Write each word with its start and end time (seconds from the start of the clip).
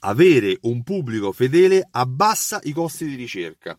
avere 0.00 0.58
un 0.62 0.82
pubblico 0.82 1.32
fedele 1.32 1.86
abbassa 1.90 2.60
i 2.64 2.72
costi 2.72 3.06
di 3.06 3.14
ricerca. 3.14 3.78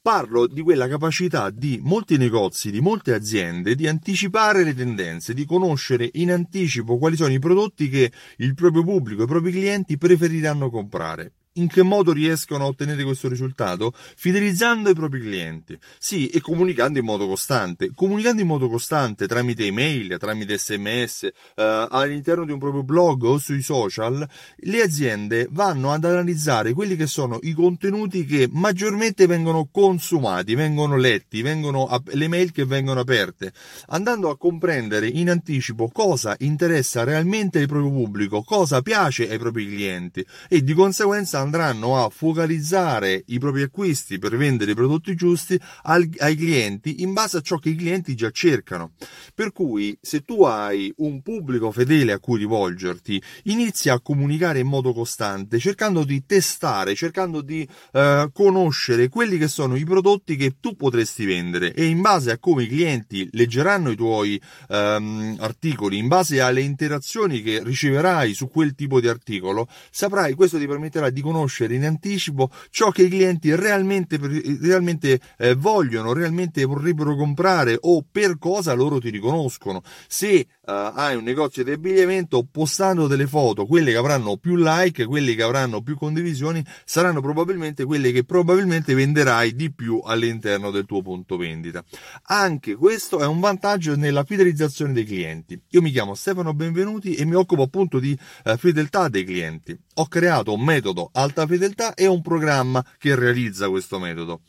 Parlo 0.00 0.46
di 0.46 0.62
quella 0.62 0.86
capacità 0.86 1.50
di 1.50 1.80
molti 1.82 2.16
negozi, 2.16 2.70
di 2.70 2.80
molte 2.80 3.12
aziende, 3.12 3.74
di 3.74 3.88
anticipare 3.88 4.62
le 4.62 4.74
tendenze, 4.74 5.34
di 5.34 5.44
conoscere 5.44 6.08
in 6.12 6.30
anticipo 6.30 6.96
quali 6.96 7.16
sono 7.16 7.32
i 7.32 7.40
prodotti 7.40 7.88
che 7.88 8.12
il 8.36 8.54
proprio 8.54 8.84
pubblico, 8.84 9.24
i 9.24 9.26
propri 9.26 9.50
clienti 9.50 9.98
preferiranno 9.98 10.70
comprare 10.70 11.32
in 11.56 11.68
che 11.68 11.82
modo 11.82 12.12
riescono 12.12 12.64
a 12.64 12.68
ottenere 12.68 13.04
questo 13.04 13.28
risultato? 13.28 13.92
Fidelizzando 13.94 14.90
i 14.90 14.94
propri 14.94 15.20
clienti. 15.20 15.78
Sì, 15.98 16.28
e 16.28 16.40
comunicando 16.40 16.98
in 16.98 17.04
modo 17.04 17.26
costante. 17.26 17.90
Comunicando 17.94 18.40
in 18.40 18.46
modo 18.46 18.68
costante 18.68 19.26
tramite 19.26 19.66
email, 19.66 20.16
tramite 20.18 20.58
sms, 20.58 21.24
eh, 21.24 21.86
all'interno 21.90 22.44
di 22.44 22.52
un 22.52 22.58
proprio 22.58 22.82
blog 22.82 23.22
o 23.24 23.38
sui 23.38 23.62
social, 23.62 24.26
le 24.56 24.82
aziende 24.82 25.48
vanno 25.50 25.92
ad 25.92 26.04
analizzare 26.04 26.72
quelli 26.72 26.96
che 26.96 27.06
sono 27.06 27.38
i 27.42 27.52
contenuti 27.52 28.24
che 28.24 28.48
maggiormente 28.50 29.26
vengono 29.26 29.68
consumati, 29.70 30.54
vengono 30.54 30.96
letti, 30.96 31.42
vengono 31.42 31.88
le 32.04 32.28
mail 32.28 32.52
che 32.52 32.64
vengono 32.64 33.00
aperte, 33.00 33.52
andando 33.88 34.30
a 34.30 34.36
comprendere 34.36 35.08
in 35.08 35.30
anticipo 35.30 35.88
cosa 35.88 36.34
interessa 36.40 37.04
realmente 37.04 37.58
il 37.58 37.66
proprio 37.66 37.90
pubblico, 37.90 38.42
cosa 38.42 38.82
piace 38.82 39.28
ai 39.28 39.38
propri 39.38 39.66
clienti 39.66 40.24
e 40.48 40.62
di 40.62 40.74
conseguenza 40.74 41.38
andranno 41.46 42.04
a 42.04 42.10
focalizzare 42.10 43.22
i 43.26 43.38
propri 43.38 43.62
acquisti 43.62 44.18
per 44.18 44.36
vendere 44.36 44.72
i 44.72 44.74
prodotti 44.74 45.14
giusti 45.14 45.58
al, 45.84 46.08
ai 46.18 46.36
clienti 46.36 47.02
in 47.02 47.12
base 47.12 47.38
a 47.38 47.40
ciò 47.40 47.56
che 47.58 47.70
i 47.70 47.76
clienti 47.76 48.14
già 48.14 48.30
cercano. 48.30 48.92
Per 49.34 49.52
cui 49.52 49.96
se 50.00 50.22
tu 50.22 50.42
hai 50.42 50.92
un 50.98 51.22
pubblico 51.22 51.70
fedele 51.70 52.12
a 52.12 52.18
cui 52.18 52.38
rivolgerti, 52.38 53.22
inizia 53.44 53.94
a 53.94 54.00
comunicare 54.00 54.58
in 54.58 54.66
modo 54.66 54.92
costante, 54.92 55.58
cercando 55.58 56.04
di 56.04 56.24
testare, 56.26 56.94
cercando 56.94 57.40
di 57.40 57.66
eh, 57.92 58.28
conoscere 58.32 59.08
quelli 59.08 59.38
che 59.38 59.48
sono 59.48 59.76
i 59.76 59.84
prodotti 59.84 60.36
che 60.36 60.56
tu 60.60 60.74
potresti 60.76 61.24
vendere 61.24 61.72
e 61.72 61.86
in 61.86 62.00
base 62.00 62.32
a 62.32 62.38
come 62.38 62.64
i 62.64 62.68
clienti 62.68 63.28
leggeranno 63.32 63.90
i 63.90 63.96
tuoi 63.96 64.40
ehm, 64.68 65.36
articoli, 65.38 65.98
in 65.98 66.08
base 66.08 66.40
alle 66.40 66.60
interazioni 66.60 67.42
che 67.42 67.62
riceverai 67.62 68.34
su 68.34 68.48
quel 68.48 68.74
tipo 68.74 69.00
di 69.00 69.08
articolo, 69.08 69.68
saprai, 69.90 70.34
questo 70.34 70.58
ti 70.58 70.66
permetterà 70.66 71.10
di 71.10 71.20
conoscere 71.20 71.35
conoscere 71.36 71.74
in 71.74 71.84
anticipo 71.84 72.50
ciò 72.70 72.90
che 72.90 73.02
i 73.02 73.08
clienti 73.08 73.54
realmente, 73.54 74.18
realmente 74.60 75.20
eh, 75.38 75.54
vogliono, 75.54 76.12
realmente 76.12 76.64
vorrebbero 76.64 77.14
comprare 77.14 77.76
o 77.80 78.04
per 78.10 78.38
cosa 78.38 78.72
loro 78.72 78.98
ti 78.98 79.10
riconoscono. 79.10 79.82
Se 80.08 80.46
uh, 80.66 80.92
hai 80.94 81.16
un 81.16 81.24
negozio 81.24 81.64
di 81.64 81.70
abbigliamento, 81.70 82.46
postando 82.50 83.06
delle 83.06 83.26
foto, 83.26 83.66
quelle 83.66 83.92
che 83.92 83.96
avranno 83.96 84.36
più 84.36 84.56
like, 84.56 85.04
quelle 85.06 85.34
che 85.34 85.42
avranno 85.42 85.82
più 85.82 85.96
condivisioni, 85.96 86.64
saranno 86.84 87.20
probabilmente 87.20 87.84
quelle 87.84 88.12
che 88.12 88.24
probabilmente 88.24 88.94
venderai 88.94 89.54
di 89.54 89.72
più 89.72 90.00
all'interno 90.04 90.70
del 90.70 90.86
tuo 90.86 91.02
punto 91.02 91.36
vendita. 91.36 91.84
Anche 92.24 92.74
questo 92.74 93.20
è 93.20 93.26
un 93.26 93.40
vantaggio 93.40 93.96
nella 93.96 94.24
fidelizzazione 94.24 94.92
dei 94.92 95.04
clienti. 95.04 95.60
Io 95.70 95.82
mi 95.82 95.90
chiamo 95.90 96.14
Stefano 96.14 96.54
Benvenuti 96.54 97.14
e 97.14 97.24
mi 97.24 97.34
occupo 97.34 97.62
appunto 97.62 97.98
di 97.98 98.18
uh, 98.44 98.56
fedeltà 98.56 99.08
dei 99.08 99.24
clienti. 99.24 99.78
Ho 99.94 100.06
creato 100.08 100.52
un 100.52 100.62
metodo 100.62 101.10
alta 101.12 101.46
fedeltà 101.46 101.94
e 101.94 102.06
un 102.06 102.20
programma 102.20 102.84
che 102.98 103.14
realizza 103.14 103.68
questo 103.68 103.98
metodo. 103.98 104.40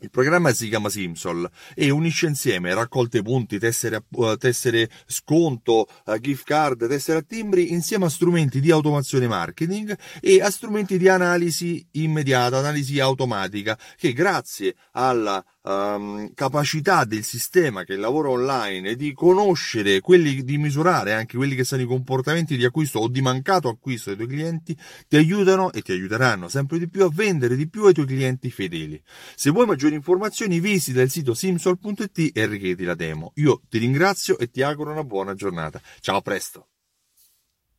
Il 0.00 0.10
programma 0.10 0.52
si 0.52 0.68
chiama 0.68 0.90
Simsol 0.90 1.50
e 1.74 1.90
unisce 1.90 2.26
insieme 2.26 2.72
raccolte 2.72 3.20
punti, 3.20 3.58
tessere, 3.58 4.04
uh, 4.10 4.36
tessere 4.36 4.88
sconto, 5.06 5.88
uh, 6.04 6.18
gift 6.18 6.44
card, 6.44 6.86
tessere 6.86 7.18
a 7.18 7.22
timbri 7.22 7.72
insieme 7.72 8.04
a 8.04 8.08
strumenti 8.08 8.60
di 8.60 8.70
automazione 8.70 9.26
marketing 9.26 9.98
e 10.20 10.40
a 10.40 10.50
strumenti 10.50 10.98
di 10.98 11.08
analisi 11.08 11.84
immediata, 11.92 12.58
analisi 12.58 13.00
automatica 13.00 13.76
che 13.96 14.12
grazie 14.12 14.76
alla 14.92 15.44
um, 15.68 16.32
capacità 16.34 17.04
del 17.04 17.22
sistema 17.22 17.84
che 17.84 17.96
lavora 17.96 18.30
online 18.30 18.96
di 18.96 19.12
conoscere 19.12 20.00
quelli, 20.00 20.42
di 20.42 20.56
misurare 20.56 21.12
anche 21.12 21.36
quelli 21.36 21.54
che 21.54 21.64
sono 21.64 21.82
i 21.82 21.86
comportamenti 21.86 22.56
di 22.56 22.64
acquisto 22.64 23.00
o 23.00 23.08
di 23.08 23.20
mancato 23.20 23.68
acquisto 23.68 24.14
dei 24.14 24.26
tuoi 24.26 24.28
clienti, 24.28 24.76
ti 25.06 25.16
aiutano 25.16 25.72
e 25.72 25.82
ti 25.82 25.92
aiuteranno 25.92 26.48
sempre 26.48 26.78
di 26.78 26.88
più 26.88 27.04
a 27.04 27.10
vendere 27.12 27.56
di 27.56 27.68
più 27.68 27.84
ai 27.84 27.92
tuoi 27.92 28.06
clienti 28.06 28.50
fedeli. 28.50 29.00
Se 29.34 29.50
vuoi 29.50 29.66
maggiori 29.66 29.94
informazioni 29.94 30.60
visita 30.60 31.02
il 31.02 31.10
sito 31.10 31.34
simsol.it 31.34 32.30
e 32.32 32.46
richiedi 32.46 32.84
la 32.84 32.94
demo. 32.94 33.32
Io 33.36 33.60
ti 33.68 33.78
ringrazio 33.78 34.38
e 34.38 34.50
ti 34.50 34.62
auguro 34.62 34.92
una 34.92 35.04
buona 35.04 35.34
giornata. 35.34 35.80
Ciao, 36.00 36.16
a 36.16 36.20
presto! 36.22 36.68